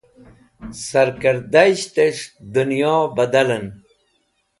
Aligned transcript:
Sarkẽrdayishtẽs̃h 0.87 2.25
dẽnyo 2.53 2.95
badalẽn. 3.15 3.65